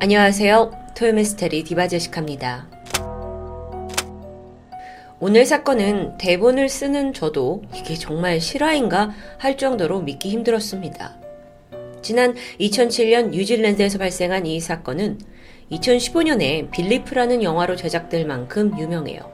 안녕하세요. 0.00 0.70
토요미스테리 0.96 1.64
디바제식합니다. 1.64 2.68
오늘 5.18 5.44
사건은 5.44 6.16
대본을 6.18 6.68
쓰는 6.68 7.12
저도 7.12 7.64
이게 7.74 7.96
정말 7.96 8.40
실화인가 8.40 9.10
할 9.38 9.58
정도로 9.58 10.02
믿기 10.02 10.30
힘들었습니다. 10.30 11.16
지난 12.00 12.36
2007년 12.60 13.30
뉴질랜드에서 13.30 13.98
발생한 13.98 14.46
이 14.46 14.60
사건은 14.60 15.18
2015년에 15.72 16.70
빌리프라는 16.70 17.42
영화로 17.42 17.74
제작될 17.74 18.24
만큼 18.24 18.78
유명해요. 18.78 19.32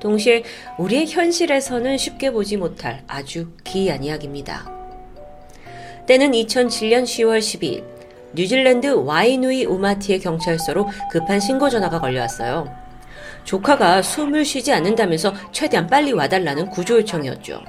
동시에 0.00 0.42
우리의 0.78 1.06
현실에서는 1.06 1.98
쉽게 1.98 2.30
보지 2.30 2.56
못할 2.56 3.04
아주 3.06 3.50
기이한 3.62 4.04
이야기입니다. 4.04 4.72
때는 6.06 6.32
2007년 6.32 7.04
10월 7.04 7.40
12일 7.40 8.01
뉴질랜드 8.34 8.86
와이누이 8.88 9.66
우마티의 9.66 10.20
경찰서로 10.20 10.88
급한 11.10 11.40
신고 11.40 11.68
전화가 11.68 12.00
걸려왔어요. 12.00 12.68
조카가 13.44 14.02
숨을 14.02 14.44
쉬지 14.44 14.72
않는다면서 14.72 15.34
최대한 15.52 15.86
빨리 15.86 16.12
와달라는 16.12 16.70
구조 16.70 16.96
요청이었죠. 16.98 17.60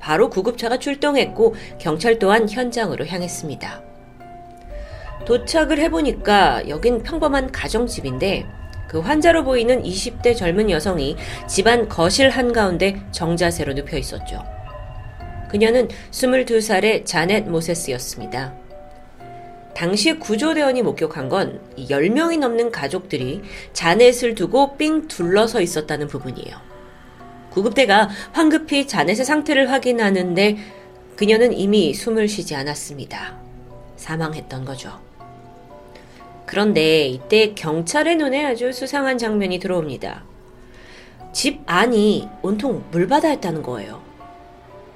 바로 0.00 0.30
구급차가 0.30 0.78
출동했고 0.78 1.54
경찰 1.78 2.18
또한 2.18 2.48
현장으로 2.48 3.06
향했습니다. 3.06 3.82
도착을 5.24 5.78
해보니까 5.80 6.68
여긴 6.68 7.02
평범한 7.02 7.50
가정집인데 7.50 8.46
그 8.88 9.00
환자로 9.00 9.44
보이는 9.44 9.82
20대 9.82 10.36
젊은 10.36 10.70
여성이 10.70 11.16
집안 11.48 11.88
거실 11.88 12.30
한가운데 12.30 13.02
정자세로 13.10 13.72
눕혀 13.74 13.98
있었죠. 13.98 14.44
그녀는 15.48 15.88
22살의 16.12 17.04
자넷 17.04 17.48
모세스였습니다. 17.48 18.65
당시 19.76 20.14
구조대원이 20.14 20.80
목격한 20.80 21.28
건 21.28 21.60
10명이 21.76 22.38
넘는 22.38 22.72
가족들이 22.72 23.42
자넷을 23.74 24.34
두고 24.34 24.78
삥 24.78 25.06
둘러서 25.06 25.60
있었다는 25.60 26.06
부분이에요. 26.08 26.56
구급대가 27.50 28.08
황급히 28.32 28.86
자넷의 28.86 29.26
상태를 29.26 29.70
확인하는데 29.70 30.56
그녀는 31.14 31.52
이미 31.52 31.92
숨을 31.92 32.26
쉬지 32.26 32.54
않았습니다. 32.54 33.36
사망했던 33.96 34.64
거죠. 34.64 34.98
그런데 36.46 37.06
이때 37.06 37.52
경찰의 37.52 38.16
눈에 38.16 38.46
아주 38.46 38.72
수상한 38.72 39.18
장면이 39.18 39.58
들어옵니다. 39.58 40.24
집 41.34 41.60
안이 41.66 42.30
온통 42.40 42.84
물바다였다는 42.92 43.62
거예요. 43.62 44.05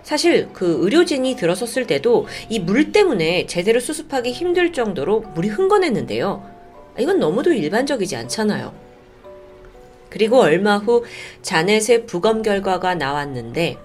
사실 0.02 0.48
그 0.52 0.78
의료진이 0.80 1.36
들어섰을 1.36 1.86
때도 1.86 2.26
이 2.48 2.58
물 2.58 2.92
때문에 2.92 3.46
제대로 3.46 3.80
수습하기 3.80 4.32
힘들 4.32 4.72
정도로 4.72 5.20
물이 5.34 5.48
흥건했는데요. 5.48 6.42
이건 6.98 7.18
너무도 7.18 7.52
일반적이지 7.52 8.16
않잖아요. 8.16 8.72
그리고 10.08 10.40
얼마 10.40 10.78
후 10.78 11.04
자넷의 11.42 12.06
부검 12.06 12.42
결과가 12.42 12.96
나왔는데 12.96 13.78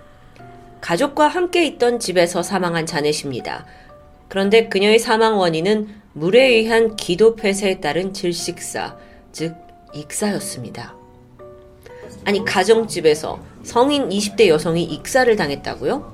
가족과 0.81 1.27
함께 1.27 1.65
있던 1.65 1.99
집에서 1.99 2.43
사망한 2.43 2.85
자넷입니다. 2.85 3.65
그런데 4.27 4.67
그녀의 4.69 4.99
사망 4.99 5.37
원인은 5.37 5.87
물에 6.13 6.43
의한 6.43 6.95
기도 6.95 7.35
폐쇄에 7.35 7.79
따른 7.79 8.13
질식사, 8.13 8.97
즉 9.31 9.55
익사였습니다. 9.93 10.95
아니 12.25 12.43
가정집에서 12.43 13.39
성인 13.63 14.09
20대 14.09 14.47
여성이 14.47 14.83
익사를 14.83 15.33
당했다고요? 15.35 16.13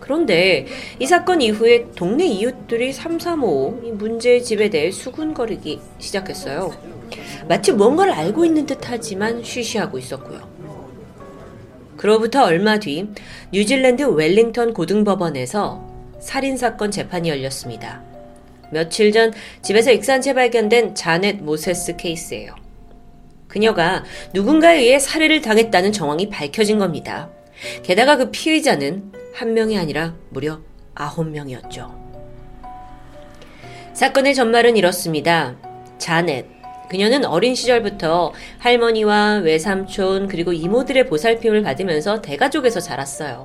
그런데 0.00 0.66
이 0.98 1.06
사건 1.06 1.40
이후에 1.40 1.86
동네 1.96 2.26
이웃들이 2.26 2.92
335 2.92 3.94
문제의 3.94 4.42
집에 4.42 4.68
대해 4.68 4.90
수군거리기 4.90 5.80
시작했어요. 5.98 6.72
마치 7.48 7.72
뭔가를 7.72 8.12
알고 8.12 8.44
있는 8.44 8.66
듯 8.66 8.78
하지만 8.84 9.42
쉬쉬하고 9.42 9.98
있었고요. 9.98 10.40
그로부터 11.96 12.44
얼마 12.44 12.78
뒤 12.78 13.08
뉴질랜드 13.52 14.02
웰링턴 14.02 14.74
고등법원에서 14.74 15.84
살인사건 16.20 16.90
재판이 16.90 17.28
열렸습니다. 17.28 18.02
며칠 18.72 19.12
전 19.12 19.32
집에서 19.62 19.92
익사한 19.92 20.20
채 20.20 20.34
발견된 20.34 20.94
자넷 20.94 21.42
모세스 21.42 21.96
케이스예요. 21.96 22.65
그녀가 23.56 24.04
누군가에 24.34 24.80
의해 24.80 24.98
살해를 24.98 25.40
당했다는 25.40 25.90
정황이 25.90 26.28
밝혀진 26.28 26.78
겁니다. 26.78 27.30
게다가 27.82 28.18
그 28.18 28.30
피의자는 28.30 29.12
한 29.32 29.54
명이 29.54 29.78
아니라 29.78 30.14
무려 30.28 30.60
아홉 30.94 31.26
명이었죠. 31.30 31.90
사건의 33.94 34.34
전말은 34.34 34.76
이렇습니다. 34.76 35.56
자넷. 35.96 36.44
그녀는 36.90 37.24
어린 37.24 37.54
시절부터 37.54 38.34
할머니와 38.58 39.36
외삼촌 39.36 40.28
그리고 40.28 40.52
이모들의 40.52 41.06
보살핌을 41.06 41.62
받으면서 41.62 42.20
대가족에서 42.20 42.80
자랐어요. 42.80 43.44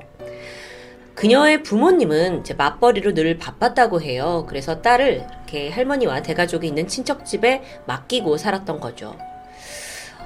그녀의 1.14 1.62
부모님은 1.62 2.44
맞벌이로 2.54 3.14
늘 3.14 3.38
바빴다고 3.38 4.02
해요. 4.02 4.44
그래서 4.46 4.82
딸을 4.82 5.24
이렇게 5.24 5.70
할머니와 5.70 6.20
대가족이 6.20 6.66
있는 6.66 6.86
친척집에 6.86 7.62
맡기고 7.86 8.36
살았던 8.36 8.78
거죠. 8.78 9.16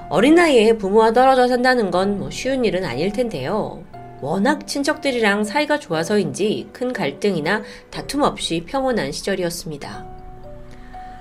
어린 0.09 0.37
나이에 0.37 0.79
부모와 0.79 1.13
떨어져 1.13 1.49
산다는 1.49 1.91
건 1.91 2.19
뭐 2.19 2.31
쉬운 2.31 2.65
일은 2.65 2.85
아닐 2.85 3.13
텐데요. 3.13 3.83
워낙 4.21 4.67
친척들이랑 4.67 5.45
사이가 5.45 5.79
좋아서인지 5.79 6.69
큰 6.73 6.93
갈등이나 6.93 7.63
다툼 7.91 8.23
없이 8.23 8.65
평온한 8.67 9.13
시절이었습니다. 9.13 10.07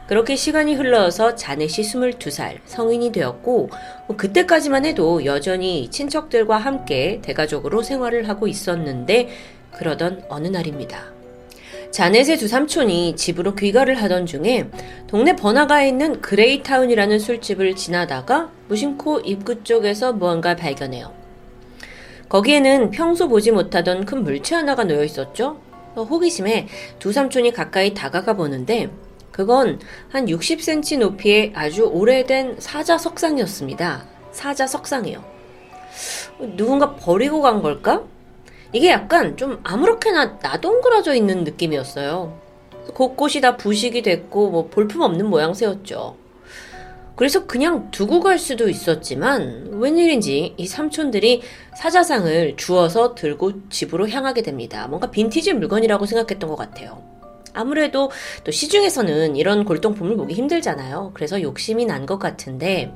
그렇게 0.07 0.35
시간이 0.35 0.75
흘러서 0.75 1.33
자넷이 1.33 1.83
22살 1.83 2.59
성인이 2.65 3.11
되었고 3.11 3.69
뭐 4.07 4.15
그때까지만 4.15 4.85
해도 4.85 5.25
여전히 5.25 5.89
친척들과 5.89 6.57
함께 6.57 7.19
대가족으로 7.23 7.81
생활을 7.81 8.29
하고 8.29 8.47
있었는데 8.47 9.29
그러던 9.71 10.25
어느 10.29 10.47
날입니다. 10.47 11.14
자넷의 11.95 12.37
두 12.37 12.49
삼촌이 12.49 13.15
집으로 13.15 13.55
귀가를 13.55 13.95
하던 14.01 14.25
중에 14.25 14.69
동네 15.07 15.33
번화가에 15.33 15.87
있는 15.87 16.19
그레이타운이라는 16.19 17.19
술집을 17.19 17.77
지나다가 17.77 18.51
무심코 18.67 19.21
입구 19.21 19.63
쪽에서 19.63 20.11
무언가 20.11 20.57
발견해요. 20.57 21.13
거기에는 22.27 22.91
평소 22.91 23.29
보지 23.29 23.51
못하던 23.51 24.03
큰 24.03 24.25
물체 24.25 24.55
하나가 24.55 24.83
놓여 24.83 25.05
있었죠. 25.05 25.61
호기심에 25.95 26.67
두 26.99 27.13
삼촌이 27.13 27.53
가까이 27.53 27.93
다가가 27.93 28.33
보는데 28.33 28.89
그건 29.31 29.79
한 30.09 30.25
60cm 30.25 30.99
높이의 30.99 31.53
아주 31.55 31.83
오래된 31.83 32.57
사자 32.59 32.97
석상이었습니다. 32.97 34.05
사자 34.33 34.67
석상이요. 34.67 35.23
누군가 36.57 36.97
버리고 36.97 37.41
간 37.41 37.61
걸까? 37.61 38.03
이게 38.75 38.89
약간 38.89 39.37
좀 39.37 39.61
아무렇게나 39.63 40.39
나동그러져 40.41 41.15
있는 41.15 41.45
느낌이었어요. 41.45 42.37
곳곳이 42.93 43.39
다 43.39 43.55
부식이 43.55 44.01
됐고 44.01 44.49
뭐 44.49 44.67
볼품 44.67 44.99
없는 44.99 45.27
모양새였죠. 45.27 46.17
그래서 47.15 47.45
그냥 47.45 47.89
두고 47.91 48.19
갈 48.19 48.37
수도 48.37 48.67
있었지만 48.67 49.69
웬일인지 49.79 50.55
이 50.57 50.67
삼촌들이 50.67 51.41
사자상을 51.77 52.57
주워서 52.57 53.15
들고 53.15 53.69
집으로 53.69 54.09
향하게 54.09 54.41
됩니다. 54.41 54.87
뭔가 54.89 55.09
빈티지 55.09 55.53
물건이라고 55.53 56.05
생각했던 56.05 56.49
것 56.49 56.57
같아요. 56.57 57.01
아무래도 57.53 58.11
또 58.43 58.51
시중에서는 58.51 59.37
이런 59.37 59.63
골동품을 59.63 60.17
보기 60.17 60.33
힘들잖아요. 60.33 61.11
그래서 61.13 61.41
욕심이 61.41 61.85
난 61.85 62.05
것 62.05 62.19
같은데 62.19 62.91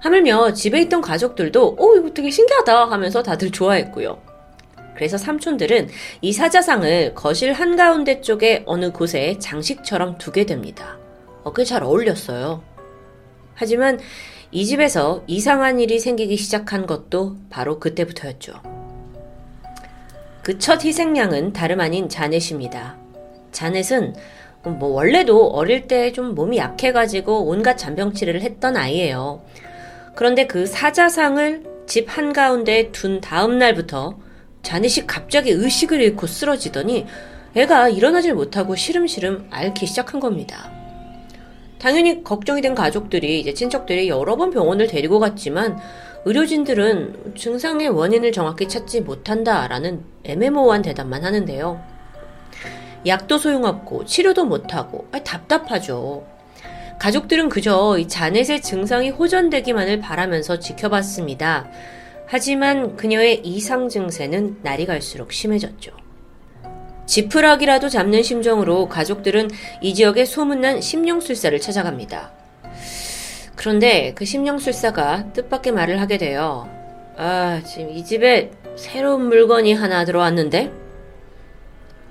하물며 0.00 0.54
집에 0.54 0.80
있던 0.80 1.02
가족들도 1.02 1.76
오 1.78 1.96
이거 1.96 2.08
되게 2.14 2.30
신기하다 2.30 2.90
하면서 2.90 3.22
다들 3.22 3.50
좋아했고요. 3.50 4.29
그래서 5.00 5.16
삼촌들은 5.16 5.88
이 6.20 6.30
사자상을 6.30 7.14
거실 7.14 7.54
한가운데 7.54 8.20
쪽에 8.20 8.64
어느 8.66 8.92
곳에 8.92 9.38
장식처럼 9.38 10.18
두게 10.18 10.44
됩니다. 10.44 10.98
어, 11.42 11.54
그게 11.54 11.64
잘 11.64 11.82
어울렸어요. 11.82 12.62
하지만 13.54 13.98
이 14.50 14.66
집에서 14.66 15.24
이상한 15.26 15.80
일이 15.80 15.98
생기기 15.98 16.36
시작한 16.36 16.84
것도 16.84 17.36
바로 17.48 17.78
그때부터였죠. 17.80 18.52
그 20.42 20.58
첫 20.58 20.84
희생양은 20.84 21.54
다름 21.54 21.80
아닌 21.80 22.10
자넷입니다. 22.10 22.98
자넷은 23.52 24.14
뭐 24.64 24.90
원래도 24.90 25.46
어릴 25.46 25.88
때 25.88 26.12
좀 26.12 26.34
몸이 26.34 26.58
약해가지고 26.58 27.46
온갖 27.46 27.78
잔병치레를 27.78 28.42
했던 28.42 28.76
아이예요. 28.76 29.40
그런데 30.14 30.46
그 30.46 30.66
사자상을 30.66 31.62
집 31.86 32.06
한가운데 32.14 32.92
둔 32.92 33.22
다음 33.22 33.56
날부터 33.56 34.18
자넷이 34.62 35.06
갑자기 35.06 35.50
의식을 35.50 36.00
잃고 36.00 36.26
쓰러지더니 36.26 37.06
애가 37.54 37.88
일어나질 37.88 38.34
못하고 38.34 38.76
시름시름 38.76 39.48
앓기 39.50 39.86
시작한 39.86 40.20
겁니다. 40.20 40.70
당연히 41.78 42.22
걱정이 42.22 42.60
된 42.60 42.74
가족들이 42.74 43.40
이제 43.40 43.54
친척들이 43.54 44.08
여러 44.08 44.36
번 44.36 44.50
병원을 44.50 44.86
데리고 44.86 45.18
갔지만 45.18 45.80
의료진들은 46.26 47.34
증상의 47.36 47.88
원인을 47.88 48.32
정확히 48.32 48.68
찾지 48.68 49.00
못한다라는 49.00 50.04
애매모호한 50.24 50.82
대답만 50.82 51.24
하는데요. 51.24 51.82
약도 53.06 53.38
소용없고 53.38 54.04
치료도 54.04 54.44
못하고 54.44 55.08
아니, 55.10 55.24
답답하죠. 55.24 56.26
가족들은 56.98 57.48
그저 57.48 57.96
이 57.98 58.06
자넷의 58.06 58.60
증상이 58.60 59.08
호전되기만을 59.08 60.00
바라면서 60.00 60.58
지켜봤습니다. 60.58 61.70
하지만 62.32 62.94
그녀의 62.94 63.40
이상 63.42 63.88
증세는 63.88 64.60
날이 64.62 64.86
갈수록 64.86 65.32
심해졌죠. 65.32 65.90
지푸라기라도 67.04 67.88
잡는 67.88 68.22
심정으로 68.22 68.88
가족들은 68.88 69.50
이 69.80 69.94
지역의 69.94 70.26
소문난 70.26 70.80
심령술사를 70.80 71.60
찾아갑니다. 71.60 72.30
그런데 73.56 74.12
그 74.14 74.24
심령술사가 74.24 75.32
뜻밖의 75.32 75.72
말을 75.72 76.00
하게 76.00 76.18
돼요. 76.18 76.68
아, 77.16 77.60
지금 77.66 77.90
이 77.90 78.04
집에 78.04 78.52
새로운 78.76 79.26
물건이 79.26 79.74
하나 79.74 80.04
들어왔는데? 80.04 80.70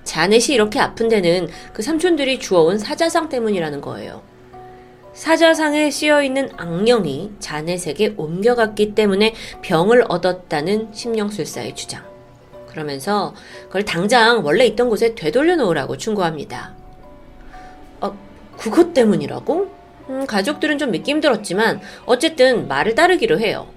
자넷이 0.03 0.53
이렇게 0.53 0.81
아픈 0.81 1.07
데는 1.07 1.47
그 1.71 1.81
삼촌들이 1.81 2.39
주워온 2.39 2.77
사자상 2.77 3.29
때문이라는 3.29 3.79
거예요. 3.79 4.28
사자상에 5.13 5.89
씌어 5.89 6.23
있는 6.23 6.49
악령이 6.57 7.33
자넷에게 7.39 8.13
옮겨갔기 8.17 8.95
때문에 8.95 9.33
병을 9.61 10.05
얻었다는 10.07 10.89
심령술사의 10.93 11.75
주장. 11.75 12.03
그러면서 12.67 13.33
그걸 13.67 13.83
당장 13.83 14.45
원래 14.45 14.65
있던 14.67 14.89
곳에 14.89 15.15
되돌려 15.15 15.55
놓으라고 15.55 15.97
충고합니다. 15.97 16.75
어, 18.01 18.17
그것 18.57 18.93
때문이라고? 18.93 19.69
음, 20.09 20.25
가족들은 20.25 20.77
좀 20.77 20.91
믿기 20.91 21.11
힘들었지만 21.11 21.81
어쨌든 22.05 22.67
말을 22.67 22.95
따르기로 22.95 23.39
해요. 23.39 23.67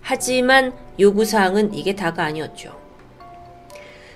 하지만 0.00 0.72
요구사항은 1.00 1.74
이게 1.74 1.96
다가 1.96 2.24
아니었죠. 2.24 2.78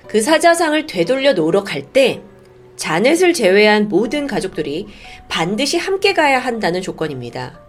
그 0.07 0.21
사자상을 0.21 0.87
되돌려 0.87 1.33
놓으러 1.33 1.65
갈 1.65 1.93
때 1.93 2.23
자넷을 2.81 3.35
제외한 3.35 3.91
모든 3.91 4.27
가족들이 4.27 4.87
반드시 5.29 5.77
함께 5.77 6.15
가야 6.15 6.39
한다는 6.39 6.81
조건입니다. 6.81 7.61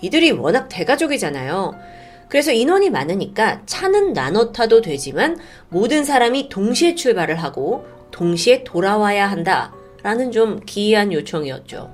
이들이 0.00 0.30
워낙 0.30 0.70
대가족이잖아요. 0.70 1.74
그래서 2.30 2.50
인원이 2.50 2.88
많으니까 2.88 3.60
차는 3.66 4.14
나눠 4.14 4.50
타도 4.50 4.80
되지만 4.80 5.38
모든 5.68 6.02
사람이 6.02 6.48
동시에 6.48 6.94
출발을 6.94 7.36
하고 7.36 7.86
동시에 8.10 8.64
돌아와야 8.64 9.30
한다. 9.30 9.74
라는 10.02 10.32
좀 10.32 10.60
기이한 10.64 11.12
요청이었죠. 11.12 11.92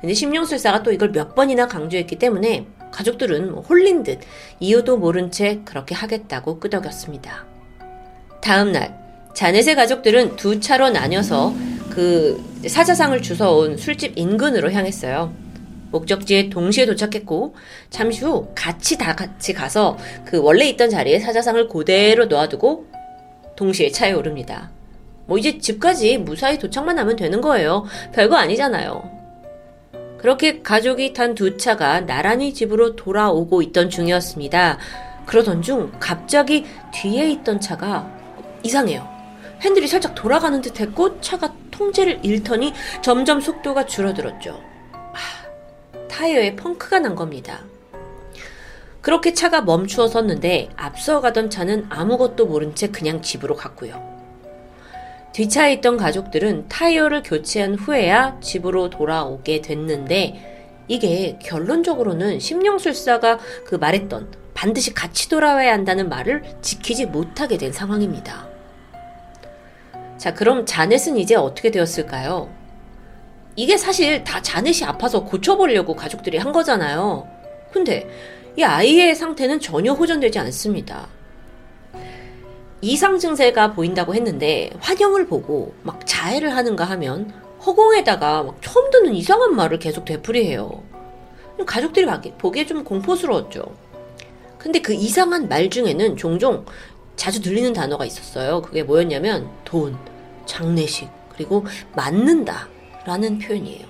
근데 0.00 0.12
심령술사가 0.12 0.82
또 0.82 0.92
이걸 0.92 1.10
몇 1.10 1.34
번이나 1.34 1.68
강조했기 1.68 2.16
때문에 2.16 2.66
가족들은 2.92 3.52
뭐 3.52 3.62
홀린 3.62 4.02
듯 4.02 4.20
이유도 4.60 4.98
모른 4.98 5.30
채 5.30 5.60
그렇게 5.64 5.94
하겠다고 5.94 6.60
끄덕였습니다. 6.60 7.46
다음 8.42 8.72
날, 8.72 9.05
자넷의 9.36 9.74
가족들은 9.74 10.36
두 10.36 10.60
차로 10.60 10.88
나뉘어서 10.88 11.54
그 11.90 12.42
사자상을 12.66 13.20
주워온 13.20 13.76
술집 13.76 14.14
인근으로 14.16 14.72
향했어요. 14.72 15.30
목적지에 15.90 16.48
동시에 16.48 16.86
도착했고 16.86 17.54
잠시 17.90 18.24
후 18.24 18.48
같이 18.54 18.96
다 18.96 19.14
같이 19.14 19.52
가서 19.52 19.98
그 20.24 20.40
원래 20.40 20.66
있던 20.70 20.88
자리에 20.88 21.20
사자상을 21.20 21.68
그대로 21.68 22.24
놓아두고 22.24 22.86
동시에 23.56 23.90
차에 23.90 24.14
오릅니다. 24.14 24.70
뭐 25.26 25.36
이제 25.36 25.58
집까지 25.58 26.16
무사히 26.16 26.58
도착만 26.58 26.98
하면 26.98 27.16
되는 27.16 27.42
거예요. 27.42 27.84
별거 28.14 28.36
아니잖아요. 28.36 29.10
그렇게 30.16 30.62
가족이 30.62 31.12
탄 31.12 31.34
두 31.34 31.58
차가 31.58 32.00
나란히 32.00 32.54
집으로 32.54 32.96
돌아오고 32.96 33.60
있던 33.60 33.90
중이었습니다. 33.90 34.78
그러던 35.26 35.60
중 35.60 35.92
갑자기 36.00 36.64
뒤에 36.94 37.30
있던 37.32 37.60
차가 37.60 38.10
이상해요. 38.62 39.15
핸들이 39.60 39.86
살짝 39.86 40.14
돌아가는 40.14 40.60
듯 40.60 40.80
했고 40.80 41.20
차가 41.20 41.52
통제를 41.70 42.20
잃더니 42.22 42.72
점점 43.02 43.40
속도가 43.40 43.86
줄어들었죠. 43.86 44.60
타이어에 46.08 46.56
펑크가 46.56 47.00
난 47.00 47.14
겁니다. 47.14 47.64
그렇게 49.00 49.34
차가 49.34 49.60
멈추어 49.60 50.08
섰는데 50.08 50.70
앞서 50.76 51.20
가던 51.20 51.50
차는 51.50 51.86
아무것도 51.90 52.46
모른 52.46 52.74
채 52.74 52.88
그냥 52.88 53.22
집으로 53.22 53.54
갔고요. 53.54 54.16
뒷차에 55.32 55.74
있던 55.74 55.98
가족들은 55.98 56.68
타이어를 56.68 57.22
교체한 57.22 57.74
후에야 57.74 58.40
집으로 58.40 58.88
돌아오게 58.88 59.60
됐는데 59.60 60.56
이게 60.88 61.38
결론적으로는 61.42 62.40
심령술사가 62.40 63.38
그 63.64 63.74
말했던 63.74 64.32
반드시 64.54 64.94
같이 64.94 65.28
돌아와야 65.28 65.72
한다는 65.74 66.08
말을 66.08 66.42
지키지 66.62 67.06
못하게 67.06 67.58
된 67.58 67.72
상황입니다. 67.72 68.55
자, 70.18 70.32
그럼 70.32 70.64
자넷은 70.64 71.18
이제 71.18 71.34
어떻게 71.34 71.70
되었을까요? 71.70 72.48
이게 73.54 73.76
사실 73.76 74.24
다 74.24 74.40
자넷이 74.42 74.84
아파서 74.84 75.24
고쳐보려고 75.24 75.94
가족들이 75.94 76.38
한 76.38 76.52
거잖아요. 76.52 77.26
근데 77.72 78.08
이 78.56 78.62
아이의 78.62 79.14
상태는 79.14 79.60
전혀 79.60 79.92
호전되지 79.92 80.38
않습니다. 80.38 81.08
이상 82.80 83.18
증세가 83.18 83.72
보인다고 83.72 84.14
했는데 84.14 84.70
환영을 84.80 85.26
보고 85.26 85.74
막 85.82 86.06
자해를 86.06 86.54
하는가 86.54 86.84
하면 86.84 87.32
허공에다가 87.64 88.42
막 88.42 88.58
처음 88.62 88.90
듣는 88.90 89.14
이상한 89.14 89.56
말을 89.56 89.78
계속 89.78 90.04
되풀이해요. 90.04 90.82
가족들이 91.66 92.06
보기에 92.38 92.66
좀 92.66 92.84
공포스러웠죠. 92.84 93.74
근데 94.58 94.80
그 94.80 94.92
이상한 94.92 95.48
말 95.48 95.70
중에는 95.70 96.16
종종 96.16 96.64
자주 97.16 97.40
들리는 97.40 97.72
단어가 97.72 98.04
있었어요. 98.04 98.62
그게 98.62 98.82
뭐였냐면 98.82 99.50
돈, 99.64 99.96
장례식, 100.46 101.08
그리고 101.34 101.64
맞는다. 101.94 102.68
라는 103.04 103.38
표현이에요. 103.38 103.86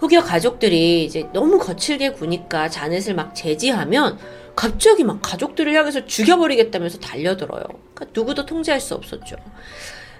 혹여 0.00 0.22
가족들이 0.22 1.04
이제 1.04 1.28
너무 1.32 1.58
거칠게 1.58 2.12
구니까 2.12 2.68
자넷을 2.68 3.14
막 3.14 3.34
제지하면 3.34 4.18
갑자기 4.54 5.02
막 5.02 5.20
가족들을 5.20 5.74
향해서 5.74 6.06
죽여버리겠다면서 6.06 6.98
달려들어요. 6.98 7.64
그러니까 7.94 8.06
누구도 8.14 8.46
통제할 8.46 8.80
수 8.80 8.94
없었죠. 8.94 9.36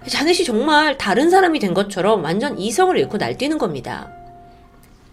자넷이 0.09 0.45
정말 0.45 0.99
다른 0.99 1.31
사람이 1.31 1.59
된 1.61 1.73
것처럼 1.73 2.25
완전 2.25 2.59
이성을 2.59 2.97
잃고 2.99 3.17
날뛰는 3.17 3.59
겁니다. 3.59 4.11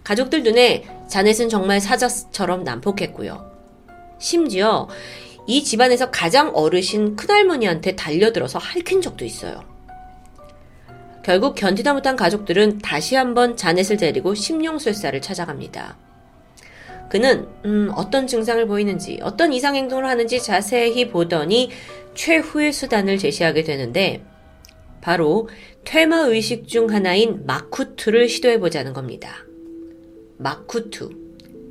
가족들 0.04 0.44
눈에 0.44 0.86
자넷은 1.08 1.50
정말 1.50 1.80
사자처럼 1.80 2.64
난폭했고요. 2.64 3.52
심지어 4.20 4.88
이 5.52 5.66
집안에서 5.66 6.12
가장 6.12 6.56
어르신 6.56 7.18
큰할머니한테 7.18 7.98
달려들어서 7.98 8.58
핥힌 8.58 9.02
적도 9.02 9.26
있어요. 9.26 9.62
결국 11.26 11.56
견디다 11.56 11.94
못한 11.94 12.16
가족들은 12.16 12.80
다시 12.80 13.16
한번 13.16 13.58
자넷을 13.58 13.98
데리고 13.98 14.34
심령술사를 14.34 15.20
찾아갑니다. 15.20 15.98
그는 17.10 17.50
음, 17.66 17.92
어떤 17.96 18.28
증상을 18.28 18.66
보이는지 18.66 19.20
어떤 19.22 19.52
이상 19.52 19.76
행동을 19.76 20.06
하는지 20.06 20.42
자세히 20.42 21.10
보더니 21.10 21.70
최후의 22.16 22.72
수단을 22.72 23.18
제시하게 23.18 23.64
되는데 23.64 24.24
바로 25.02 25.50
퇴마 25.84 26.20
의식 26.28 26.70
중 26.70 26.90
하나인 26.90 27.46
마쿠투를 27.46 28.30
시도해 28.30 28.62
보자는 28.62 28.94
겁니다. 28.94 29.36
마쿠투. 30.38 31.21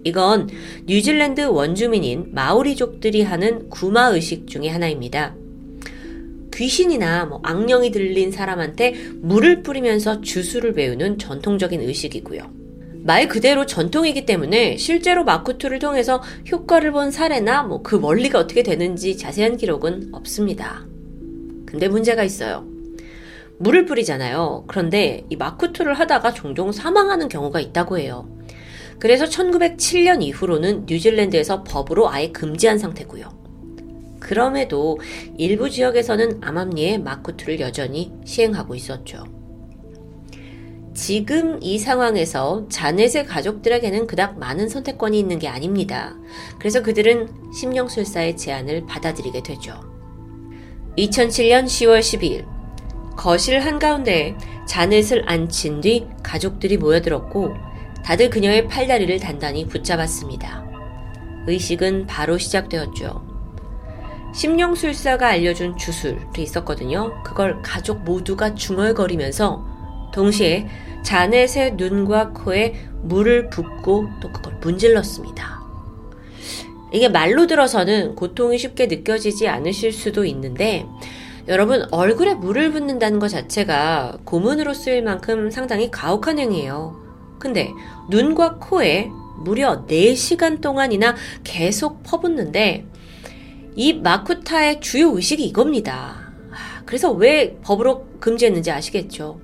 이건 0.05 0.49
뉴질랜드 0.87 1.43
원주민인 1.43 2.31
마오리족들이 2.33 3.23
하는 3.23 3.69
구마 3.69 4.07
의식 4.09 4.47
중의 4.47 4.71
하나입니다. 4.71 5.35
귀신이나 6.53 7.27
뭐 7.27 7.41
악령이 7.43 7.91
들린 7.91 8.31
사람한테 8.33 8.95
물을 9.21 9.63
뿌리면서 9.63 10.21
주술을 10.21 10.75
배우는 10.75 11.19
전통적인 11.19 11.81
의식이고요. 11.81 12.61
말 13.03 13.29
그대로 13.29 13.65
전통이기 13.65 14.27
때문에 14.27 14.77
실제로 14.77 15.25
마쿠투를 15.25 15.79
통해서 15.79 16.23
효과를 16.51 16.93
본 16.93 17.11
사례나 17.11 17.63
뭐 17.63 17.83
그 17.83 17.99
원리가 18.01 18.39
어떻게 18.39 18.63
되는지 18.63 19.17
자세한 19.17 19.57
기록은 19.57 20.11
없습니다. 20.13 20.85
근데 21.65 21.89
문제가 21.89 22.25
있어요. 22.25 22.67
물을 23.59 23.87
뿌리잖아요. 23.87 24.65
그런데 24.67 25.25
이 25.31 25.37
마쿠투를 25.37 25.95
하다가 25.95 26.33
종종 26.33 26.73
사망하는 26.73 27.29
경우가 27.29 27.61
있다고 27.61 27.99
해요. 27.99 28.29
그래서 29.01 29.25
1907년 29.25 30.23
이후로는 30.23 30.85
뉴질랜드에서 30.87 31.65
법으로 31.65 32.11
아예 32.11 32.31
금지한 32.31 32.79
상태고요. 32.79 33.41
그럼에도 34.21 35.01
일부 35.39 35.71
지역에서는 35.71 36.41
암암리에 36.43 36.99
마쿠투를 36.99 37.59
여전히 37.61 38.13
시행하고 38.25 38.75
있었죠. 38.75 39.25
지금 40.93 41.59
이 41.63 41.79
상황에서 41.79 42.67
자넷의 42.69 43.25
가족들에게는 43.25 44.07
그닥 44.07 44.39
많은 44.39 44.69
선택권이 44.69 45.19
있는 45.19 45.39
게 45.39 45.49
아닙니다. 45.49 46.15
그래서 46.59 46.83
그들은 46.83 47.29
심령술사의 47.59 48.37
제안을 48.37 48.85
받아들이게 48.87 49.43
되죠. 49.43 49.81
2007년 50.99 51.65
10월 51.65 52.01
12일, 52.01 52.45
거실 53.17 53.61
한가운데에 53.61 54.37
자넷을 54.69 55.25
앉힌 55.27 55.81
뒤 55.81 56.07
가족들이 56.23 56.77
모여들었고, 56.77 57.70
다들 58.05 58.31
그녀의 58.31 58.69
팔다리를 58.69 59.21
단단히 59.21 59.67
붙잡았습니다. 59.67 60.65
의식은 61.47 62.07
바로 62.07 62.39
시작되었죠. 62.39 63.29
심령술사가 64.35 65.29
알려준 65.29 65.77
주술이 65.77 66.43
있었거든요. 66.43 67.23
그걸 67.23 67.61
가족 67.63 68.05
모두가 68.05 68.55
중얼거리면서 68.55 69.65
동시에 70.13 70.69
자넷의 71.03 71.75
눈과 71.75 72.31
코에 72.31 72.75
물을 73.03 73.49
붓고 73.51 74.09
또 74.21 74.33
그걸 74.33 74.55
문질렀습니다. 74.61 75.61
이게 76.93 77.09
말로 77.09 77.47
들어서는 77.47 78.17
고통이 78.17 78.59
쉽게 78.59 78.87
느껴지지 78.87 79.49
않으실 79.49 79.93
수도 79.93 80.25
있는데 80.25 80.87
여러분 81.49 81.87
얼굴에 81.91 82.35
물을 82.35 82.73
붓는다는 82.73 83.19
것 83.19 83.29
자체가 83.29 84.19
고문으로 84.25 84.75
쓰일 84.75 85.03
만큼 85.03 85.51
상당히 85.51 85.91
가혹한 85.91 86.39
행위예요. 86.39 87.10
근데 87.41 87.73
눈과 88.11 88.59
코에 88.59 89.11
무려 89.39 89.87
4시간 89.87 90.61
동안이나 90.61 91.17
계속 91.43 92.05
퍼붓는데 92.05 92.87
이 93.75 93.95
마쿠타의 93.95 94.81
주요 94.81 95.17
의식이 95.17 95.43
이겁니다. 95.45 96.33
그래서 96.85 97.11
왜 97.11 97.57
법으로 97.63 98.07
금지했는지 98.21 98.71
아시겠죠? 98.71 99.41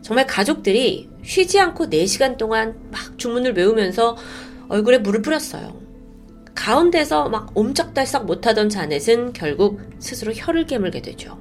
정말 0.00 0.26
가족들이 0.26 1.10
쉬지 1.22 1.60
않고 1.60 1.90
4시간 1.90 2.38
동안 2.38 2.76
막 2.90 3.18
주문을 3.18 3.54
외우면서 3.56 4.16
얼굴에 4.68 4.98
물을 4.98 5.20
뿌렸어요. 5.20 5.78
가운데서 6.54 7.28
막 7.28 7.50
옴짝달싹 7.54 8.24
못하던 8.24 8.70
자넷은 8.70 9.34
결국 9.34 9.80
스스로 9.98 10.32
혀를 10.32 10.64
깨물게 10.64 11.02
되죠. 11.02 11.38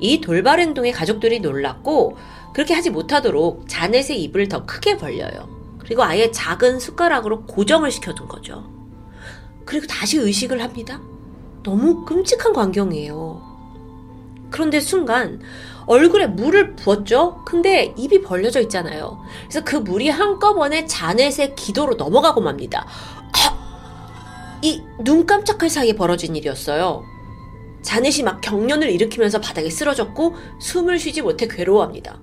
이 0.00 0.20
돌발 0.20 0.58
행동에 0.58 0.90
가족들이 0.90 1.38
놀랐고 1.38 2.16
그렇게 2.52 2.74
하지 2.74 2.90
못하도록 2.90 3.64
자넷의 3.68 4.22
입을 4.22 4.48
더 4.48 4.66
크게 4.66 4.96
벌려요. 4.96 5.48
그리고 5.78 6.02
아예 6.02 6.30
작은 6.30 6.78
숟가락으로 6.78 7.44
고정을 7.44 7.90
시켜둔 7.90 8.28
거죠. 8.28 8.64
그리고 9.64 9.86
다시 9.86 10.18
의식을 10.18 10.62
합니다. 10.62 11.00
너무 11.62 12.04
끔찍한 12.04 12.52
광경이에요. 12.52 13.52
그런데 14.50 14.80
순간 14.80 15.40
얼굴에 15.86 16.26
물을 16.26 16.76
부었죠? 16.76 17.42
근데 17.44 17.94
입이 17.96 18.22
벌려져 18.22 18.60
있잖아요. 18.60 19.18
그래서 19.48 19.64
그 19.64 19.76
물이 19.76 20.08
한꺼번에 20.10 20.86
자넷의 20.86 21.54
기도로 21.56 21.94
넘어가고 21.94 22.40
맙니다. 22.40 22.86
이눈 24.62 25.26
깜짝할 25.26 25.68
사이에 25.68 25.94
벌어진 25.94 26.36
일이었어요. 26.36 27.04
자넷이 27.82 28.22
막 28.22 28.40
경련을 28.40 28.90
일으키면서 28.90 29.40
바닥에 29.40 29.68
쓰러졌고 29.68 30.36
숨을 30.60 31.00
쉬지 31.00 31.20
못해 31.20 31.48
괴로워합니다. 31.48 32.20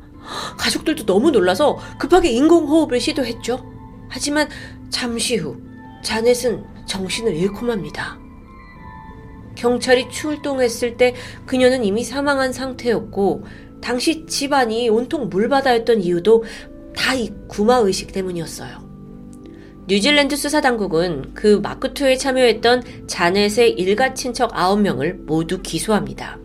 가족들도 0.58 1.06
너무 1.06 1.32
놀라서 1.32 1.78
급하게 1.98 2.30
인공호흡을 2.32 3.00
시도했죠. 3.00 3.66
하지만 4.10 4.48
잠시 4.90 5.38
후 5.38 5.58
자넷은 6.04 6.64
정신을 6.86 7.36
잃고 7.36 7.66
맙니다. 7.66 8.18
경찰이 9.56 10.10
출동했을 10.10 10.98
때 10.98 11.16
그녀는 11.46 11.84
이미 11.84 12.04
사망한 12.04 12.54
상태였고 12.54 13.44
당시 13.82 14.26
집안이 14.26 14.90
온통 14.90 15.30
물바다였던 15.30 16.02
이유도 16.02 16.44
다 16.96 17.16
이 17.16 17.32
구마의식 17.48 18.12
때문이었어요. 18.12 18.90
뉴질랜드 19.88 20.36
수사당국은 20.36 21.34
그 21.34 21.62
마크2에 21.62 22.20
참여했던 22.20 23.08
자넷의 23.08 23.72
일가 23.72 24.14
친척 24.14 24.52
9명을 24.52 25.26
모두 25.26 25.62
기소합니다. 25.62 26.38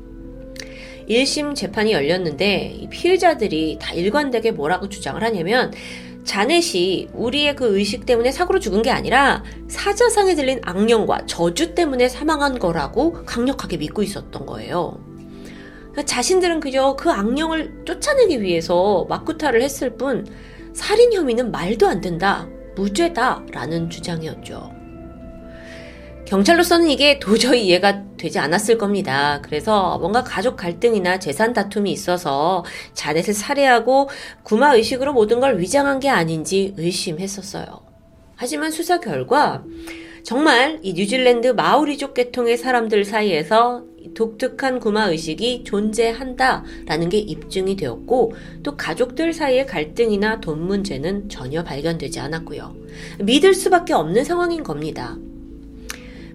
1심 1.08 1.54
재판이 1.54 1.92
열렸는데 1.92 2.86
피해자들이 2.90 3.78
다 3.80 3.92
일관되게 3.92 4.52
뭐라고 4.52 4.88
주장을 4.88 5.22
하냐면 5.22 5.72
자넷이 6.24 7.10
우리의 7.12 7.54
그 7.54 7.76
의식 7.76 8.06
때문에 8.06 8.32
사고로 8.32 8.58
죽은 8.58 8.82
게 8.82 8.90
아니라 8.90 9.44
사자상에 9.68 10.34
들린 10.34 10.60
악령과 10.62 11.26
저주 11.26 11.74
때문에 11.74 12.08
사망한 12.08 12.58
거라고 12.58 13.24
강력하게 13.24 13.76
믿고 13.76 14.02
있었던 14.02 14.46
거예요. 14.46 14.98
그러니까 15.94 16.04
자신들은 16.06 16.60
그저 16.60 16.96
그 16.96 17.10
악령을 17.10 17.84
쫓아내기 17.84 18.40
위해서 18.40 19.06
마쿠타를 19.08 19.62
했을 19.62 19.96
뿐 19.96 20.26
살인 20.72 21.12
혐의는 21.12 21.52
말도 21.52 21.86
안 21.86 22.00
된다. 22.00 22.48
무죄다라는 22.74 23.90
주장이었죠. 23.90 24.73
경찰로서는 26.26 26.88
이게 26.88 27.18
도저히 27.18 27.66
이해가 27.66 28.16
되지 28.16 28.38
않았을 28.38 28.78
겁니다. 28.78 29.40
그래서 29.42 29.98
뭔가 29.98 30.24
가족 30.24 30.56
갈등이나 30.56 31.18
재산 31.18 31.52
다툼이 31.52 31.92
있어서 31.92 32.64
자넷을 32.94 33.34
살해하고 33.34 34.08
구마 34.42 34.74
의식으로 34.74 35.12
모든 35.12 35.40
걸 35.40 35.58
위장한 35.58 36.00
게 36.00 36.08
아닌지 36.08 36.74
의심했었어요. 36.76 37.66
하지만 38.36 38.70
수사 38.70 39.00
결과 39.00 39.62
정말 40.22 40.80
이 40.82 40.94
뉴질랜드 40.94 41.48
마오리족 41.48 42.14
계통의 42.14 42.56
사람들 42.56 43.04
사이에서 43.04 43.84
독특한 44.14 44.80
구마 44.80 45.04
의식이 45.08 45.64
존재한다라는 45.64 47.10
게 47.10 47.18
입증이 47.18 47.76
되었고 47.76 48.32
또 48.62 48.76
가족들 48.76 49.34
사이의 49.34 49.66
갈등이나 49.66 50.40
돈 50.40 50.66
문제는 50.66 51.28
전혀 51.28 51.62
발견되지 51.62 52.20
않았고요. 52.20 52.74
믿을 53.20 53.52
수밖에 53.52 53.92
없는 53.92 54.24
상황인 54.24 54.62
겁니다. 54.62 55.16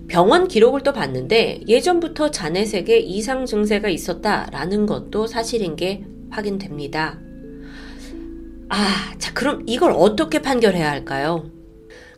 병원 0.09 0.47
기록을 0.47 0.81
또 0.81 0.91
봤는데 0.91 1.61
예전부터 1.67 2.31
자넷에게 2.31 2.97
이상 2.97 3.45
증세가 3.45 3.89
있었다라는 3.89 4.87
것도 4.87 5.27
사실인 5.27 5.75
게 5.75 6.03
확인됩니다. 6.31 7.19
아, 8.69 9.13
자, 9.19 9.33
그럼 9.33 9.63
이걸 9.67 9.93
어떻게 9.95 10.41
판결해야 10.41 10.89
할까요? 10.89 11.49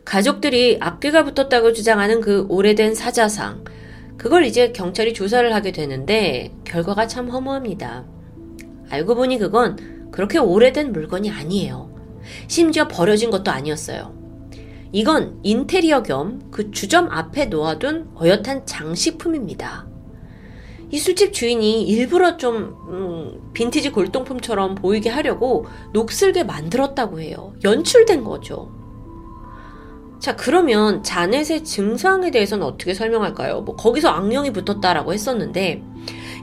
가족들이 0.04 0.78
악귀가 0.80 1.24
붙었다고 1.24 1.72
주장하는 1.72 2.20
그 2.20 2.46
오래된 2.48 2.94
사자상, 2.94 3.64
그걸 4.16 4.44
이제 4.44 4.72
경찰이 4.72 5.14
조사를 5.14 5.54
하게 5.54 5.72
되는데 5.72 6.50
결과가 6.64 7.06
참 7.06 7.28
허무합니다. 7.28 8.06
알고 8.88 9.14
보니 9.14 9.38
그건 9.38 10.10
그렇게 10.10 10.38
오래된 10.38 10.92
물건이 10.92 11.30
아니에요. 11.30 11.92
심지어 12.48 12.88
버려진 12.88 13.30
것도 13.30 13.50
아니었어요. 13.50 14.21
이건 14.92 15.40
인테리어 15.42 16.02
겸 16.02 16.42
그 16.50 16.70
주점 16.70 17.08
앞에 17.10 17.46
놓아둔 17.46 18.10
어엿한 18.20 18.66
장식품입니다. 18.66 19.86
이 20.90 20.98
술집 20.98 21.32
주인이 21.32 21.84
일부러 21.84 22.36
좀 22.36 22.76
음, 22.88 23.50
빈티지 23.54 23.90
골동품처럼 23.92 24.74
보이게 24.74 25.08
하려고 25.08 25.64
녹슬게 25.94 26.44
만들었다고 26.44 27.20
해요. 27.20 27.54
연출된 27.64 28.22
거죠. 28.22 28.70
자, 30.20 30.36
그러면 30.36 31.02
자넷의 31.02 31.64
증상에 31.64 32.30
대해서는 32.30 32.64
어떻게 32.64 32.92
설명할까요? 32.94 33.62
뭐 33.62 33.74
거기서 33.74 34.08
악령이 34.10 34.52
붙었다라고 34.52 35.14
했었는데 35.14 35.82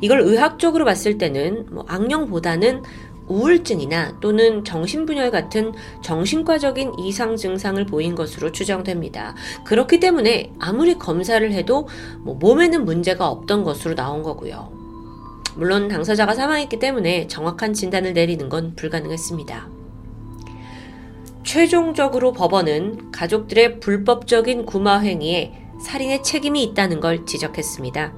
이걸 0.01 0.22
의학적으로 0.22 0.84
봤을 0.84 1.18
때는 1.20 1.68
뭐 1.72 1.86
악령보다는 1.88 2.82
우울증이나 3.30 4.20
또는 4.20 4.66
정신분열 4.66 5.32
같은 5.32 5.74
정신과적인 6.02 7.00
이상 7.00 7.38
증상을 7.38 7.84
보인 7.86 8.16
것으로 8.16 8.52
추정됩니다. 8.52 9.36
그렇기 9.64 10.00
때문에 10.00 10.52
아무리 10.60 10.96
검사를 10.98 11.50
해도 11.52 11.88
뭐 12.20 12.36
몸에는 12.36 12.84
문제가 12.84 13.30
없던 13.30 13.64
것으로 13.64 13.96
나온 13.96 14.24
거고요. 14.24 14.78
물론 15.56 15.88
당사자가 15.88 16.34
사망했기 16.34 16.80
때문에 16.80 17.28
정확한 17.28 17.74
진단을 17.74 18.14
내리는 18.14 18.50
건 18.50 18.76
불가능했습니다. 18.76 19.70
최종적으로 21.44 22.34
법원은 22.34 23.12
가족들의 23.12 23.80
불법적인 23.80 24.66
구마 24.66 25.00
행위에 25.00 25.54
살인의 25.82 26.24
책임이 26.24 26.64
있다는 26.64 27.00
걸 27.00 27.26
지적했습니다. 27.26 28.14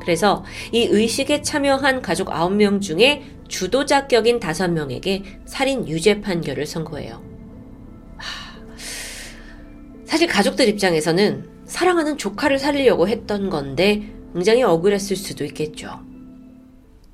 그래서 0.00 0.44
이 0.72 0.82
의식에 0.82 1.42
참여한 1.42 2.02
가족 2.02 2.28
9명 2.28 2.80
중에 2.80 3.22
주도자 3.50 4.06
격인 4.06 4.38
5명에게 4.38 5.24
살인 5.44 5.86
유죄 5.88 6.20
판결을 6.20 6.64
선고해요. 6.66 7.22
사실 10.06 10.26
가족들 10.28 10.68
입장에서는 10.68 11.48
사랑하는 11.66 12.16
조카를 12.16 12.58
살리려고 12.58 13.08
했던 13.08 13.50
건데 13.50 14.02
굉장히 14.32 14.62
억울했을 14.62 15.16
수도 15.16 15.44
있겠죠. 15.44 16.00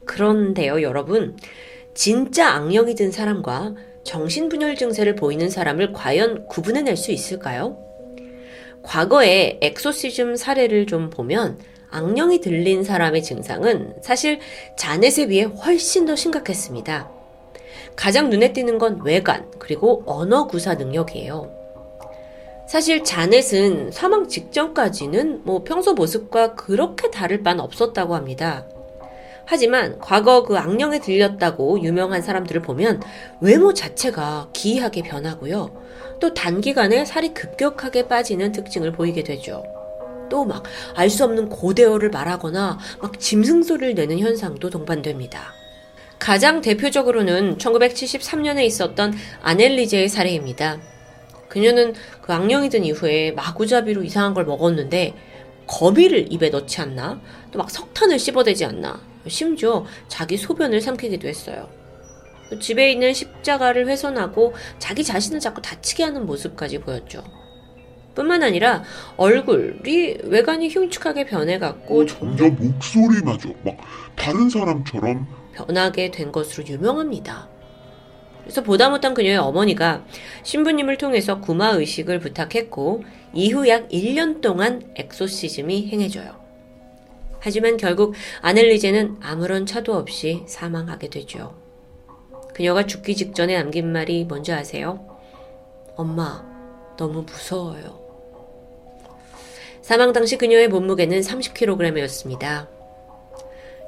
그런데요, 0.04 0.82
여러분. 0.82 1.36
진짜 1.94 2.50
악령이 2.50 2.94
든 2.94 3.10
사람과 3.10 3.74
정신분열 4.04 4.76
증세를 4.76 5.16
보이는 5.16 5.48
사람을 5.48 5.92
과연 5.92 6.46
구분해낼 6.48 6.96
수 6.96 7.12
있을까요? 7.12 7.78
과거의 8.82 9.58
엑소시즘 9.62 10.36
사례를 10.36 10.86
좀 10.86 11.10
보면 11.10 11.58
악령이 11.96 12.40
들린 12.40 12.84
사람의 12.84 13.22
증상은 13.22 13.94
사실 14.02 14.38
자넷에 14.76 15.26
비해 15.28 15.44
훨씬 15.44 16.04
더 16.04 16.14
심각했습니다. 16.14 17.10
가장 17.96 18.28
눈에 18.28 18.52
띄는 18.52 18.78
건 18.78 19.00
외관, 19.02 19.50
그리고 19.58 20.02
언어 20.04 20.46
구사 20.46 20.74
능력이에요. 20.74 21.50
사실 22.68 23.02
자넷은 23.02 23.92
사망 23.92 24.28
직전까지는 24.28 25.42
뭐 25.44 25.64
평소 25.64 25.94
모습과 25.94 26.54
그렇게 26.54 27.10
다를 27.10 27.42
바는 27.42 27.60
없었다고 27.60 28.14
합니다. 28.14 28.66
하지만 29.46 29.98
과거 30.00 30.42
그 30.42 30.58
악령에 30.58 30.98
들렸다고 30.98 31.80
유명한 31.82 32.20
사람들을 32.20 32.62
보면 32.62 33.00
외모 33.40 33.72
자체가 33.72 34.48
기이하게 34.52 35.02
변하고요. 35.02 35.70
또 36.18 36.34
단기간에 36.34 37.04
살이 37.04 37.32
급격하게 37.32 38.08
빠지는 38.08 38.52
특징을 38.52 38.92
보이게 38.92 39.22
되죠. 39.22 39.62
또 40.28 40.44
막 40.44 40.62
알 40.94 41.10
수 41.10 41.24
없는 41.24 41.48
고대어를 41.48 42.10
말하거나 42.10 42.78
막 43.00 43.20
짐승 43.20 43.62
소리를 43.62 43.94
내는 43.94 44.18
현상도 44.18 44.70
동반됩니다. 44.70 45.52
가장 46.18 46.60
대표적으로는 46.60 47.58
1973년에 47.58 48.64
있었던 48.64 49.14
아넬리제의 49.42 50.08
사례입니다. 50.08 50.78
그녀는 51.48 51.94
그 52.22 52.32
악령이 52.32 52.68
든 52.70 52.84
이후에 52.84 53.32
마구잡이로 53.32 54.02
이상한 54.02 54.34
걸 54.34 54.44
먹었는데 54.46 55.14
거미를 55.66 56.32
입에 56.32 56.50
넣지 56.50 56.80
않나? 56.80 57.20
또 57.50 57.58
막 57.58 57.70
석탄을 57.70 58.18
씹어대지 58.18 58.64
않나? 58.64 59.00
심지어 59.28 59.84
자기 60.08 60.36
소변을 60.36 60.80
삼키기도 60.80 61.26
했어요. 61.28 61.68
집에 62.60 62.92
있는 62.92 63.12
십자가를 63.12 63.88
훼손하고 63.88 64.54
자기 64.78 65.02
자신을 65.02 65.40
자꾸 65.40 65.60
다치게 65.62 66.04
하는 66.04 66.26
모습까지 66.26 66.78
보였죠. 66.78 67.24
뿐만 68.16 68.42
아니라 68.42 68.82
얼굴이 69.16 70.16
외관이 70.24 70.70
흉측하게 70.70 71.26
변해갔고 71.26 72.00
어, 72.00 72.06
점점 72.06 72.56
목소리마저 72.56 73.50
막 73.62 73.76
다른 74.16 74.48
사람처럼 74.48 75.28
변하게 75.52 76.10
된 76.10 76.32
것으로 76.32 76.66
유명합니다. 76.66 77.48
그래서 78.42 78.62
보다 78.62 78.88
못한 78.90 79.12
그녀의 79.14 79.36
어머니가 79.36 80.04
신부님을 80.42 80.98
통해서 80.98 81.40
구마 81.40 81.70
의식을 81.70 82.20
부탁했고 82.20 83.04
이후 83.34 83.68
약 83.68 83.88
1년 83.88 84.40
동안 84.40 84.82
엑소시즘이 84.96 85.88
행해져요. 85.88 86.44
하지만 87.40 87.76
결국 87.76 88.14
아넬리제는 88.40 89.18
아무런 89.20 89.66
차도 89.66 89.94
없이 89.94 90.42
사망하게 90.46 91.10
되죠. 91.10 91.54
그녀가 92.54 92.86
죽기 92.86 93.14
직전에 93.14 93.56
남긴 93.56 93.92
말이 93.92 94.24
뭔지 94.24 94.52
아세요? 94.52 95.06
엄마, 95.96 96.44
너무 96.96 97.22
무서워요. 97.22 98.05
사망 99.86 100.12
당시 100.12 100.36
그녀의 100.36 100.66
몸무게는 100.66 101.20
30kg이었습니다. 101.20 102.66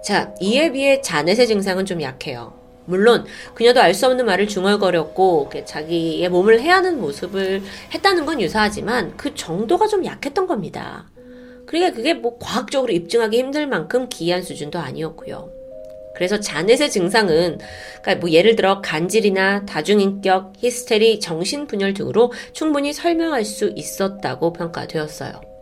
자, 0.05 0.33
이에 0.41 0.71
비해 0.71 1.01
자넷의 1.01 1.49
증상은 1.49 1.87
좀 1.87 2.01
약해요. 2.01 2.53
물론 2.85 3.25
그녀도 3.55 3.81
알 3.81 3.95
수 3.95 4.07
없는 4.07 4.25
말을 4.25 4.47
중얼거렸고 4.47 5.51
자기의 5.65 6.29
몸을 6.29 6.61
해하는 6.61 7.01
모습을 7.01 7.63
했다는 7.93 8.27
건 8.27 8.41
유사하지만 8.41 9.17
그 9.17 9.35
정도가 9.35 9.89
좀 9.89 10.05
약했던 10.05 10.47
겁니다. 10.47 11.11
그러니까 11.67 11.97
그게 11.97 12.15
뭐 12.15 12.39
과학적으로 12.39 12.93
입증하기 12.93 13.37
힘들 13.37 13.67
만큼 13.67 14.09
기이한 14.09 14.45
수준도 14.45 14.79
아니었고요. 14.79 15.51
그래서 16.15 16.39
자넷의 16.39 16.93
증상은 16.93 17.59
그러니까 18.03 18.21
뭐 18.21 18.31
예를 18.31 18.55
들어 18.55 18.81
간질이나 18.83 19.67
다중인격, 19.67 20.53
히스테리, 20.59 21.19
정신분열 21.19 21.95
등으로 21.95 22.33
충분히 22.53 22.93
설명할 22.93 23.45
수 23.45 23.73
있었다고 23.75 24.53
평가되었어요. 24.53 25.58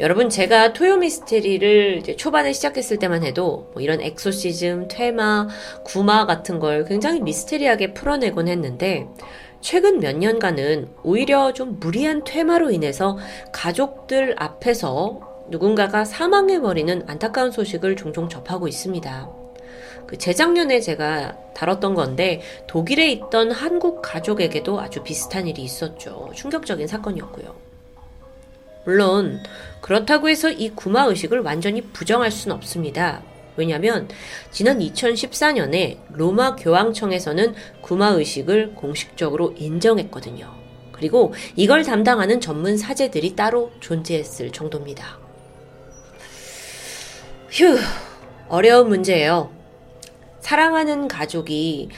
여러분 0.00 0.28
제가 0.28 0.72
토요 0.72 0.96
미스테리를 0.96 2.02
초반에 2.16 2.52
시작했을 2.52 2.98
때만 2.98 3.22
해도 3.22 3.70
뭐 3.74 3.82
이런 3.82 4.00
엑소시즘, 4.00 4.88
퇴마, 4.88 5.46
구마 5.84 6.26
같은 6.26 6.58
걸 6.58 6.84
굉장히 6.84 7.20
미스테리하게 7.20 7.94
풀어내곤 7.94 8.48
했는데 8.48 9.06
최근 9.60 10.00
몇 10.00 10.16
년간은 10.16 10.88
오히려 11.04 11.52
좀 11.52 11.78
무리한 11.78 12.24
퇴마로 12.24 12.70
인해서 12.70 13.16
가족들 13.52 14.34
앞에서 14.36 15.46
누군가가 15.48 16.04
사망해버리는 16.04 17.04
안타까운 17.06 17.50
소식을 17.50 17.96
종종 17.96 18.28
접하고 18.28 18.66
있습니다. 18.66 19.30
그 20.06 20.18
재작년에 20.18 20.80
제가 20.80 21.38
다뤘던 21.54 21.94
건데 21.94 22.40
독일에 22.66 23.10
있던 23.12 23.52
한국 23.52 24.02
가족에게도 24.02 24.80
아주 24.80 25.02
비슷한 25.02 25.46
일이 25.46 25.62
있었죠. 25.62 26.30
충격적인 26.34 26.86
사건이었고요. 26.86 27.63
물론 28.84 29.42
그렇다고 29.80 30.28
해서 30.28 30.50
이 30.50 30.70
구마 30.70 31.04
의식을 31.04 31.40
완전히 31.40 31.80
부정할 31.80 32.30
수는 32.30 32.56
없습니다. 32.56 33.22
왜냐하면 33.56 34.08
지난 34.50 34.78
2014년에 34.78 35.98
로마 36.10 36.56
교황청에서는 36.56 37.54
구마 37.80 38.08
의식을 38.08 38.74
공식적으로 38.74 39.54
인정했거든요. 39.56 40.52
그리고 40.92 41.34
이걸 41.56 41.82
담당하는 41.84 42.40
전문 42.40 42.76
사제들이 42.76 43.36
따로 43.36 43.72
존재했을 43.80 44.50
정도입니다. 44.50 45.18
휴, 47.50 47.78
어려운 48.48 48.88
문제예요. 48.88 49.52
사랑하는 50.40 51.08
가족이 51.08 51.88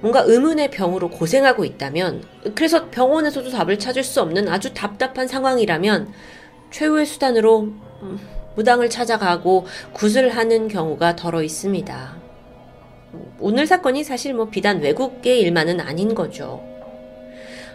뭔가 0.00 0.22
의문의 0.26 0.70
병으로 0.70 1.08
고생하고 1.08 1.64
있다면, 1.64 2.24
그래서 2.54 2.90
병원에서도 2.90 3.50
답을 3.50 3.78
찾을 3.78 4.04
수 4.04 4.20
없는 4.20 4.48
아주 4.48 4.74
답답한 4.74 5.26
상황이라면, 5.26 6.12
최후의 6.74 7.06
수단으로 7.06 7.68
음, 8.02 8.18
무당을 8.56 8.90
찾아가고 8.90 9.64
굿을 9.92 10.30
하는 10.30 10.66
경우가 10.66 11.14
덜어 11.14 11.44
있습니다. 11.44 12.16
오늘 13.38 13.66
사건이 13.68 14.02
사실 14.02 14.34
뭐 14.34 14.46
비단 14.50 14.80
외국의 14.80 15.40
일만은 15.40 15.80
아닌 15.80 16.16
거죠. 16.16 16.64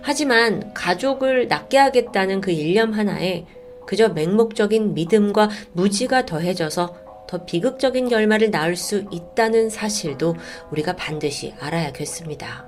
하지만 0.02 0.74
가족을 0.74 1.48
낫게 1.48 1.78
하겠다는 1.78 2.42
그 2.42 2.52
일념 2.52 2.92
하나에 2.92 3.46
그저 3.88 4.10
맹목적인 4.10 4.94
믿음과 4.94 5.50
무지가 5.72 6.26
더해져서 6.26 6.96
더 7.28 7.46
비극적인 7.46 8.10
결말을 8.10 8.52
낳을 8.52 8.76
수 8.76 9.06
있다는 9.12 9.70
사실도 9.70 10.36
우리가 10.72 10.98
반드시 10.98 11.54
알아야겠습니다. 11.58 12.68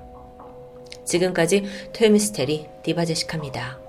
지금까지 1.04 1.64
토요미스테리 1.92 2.68
디바제식합니다. 2.84 3.81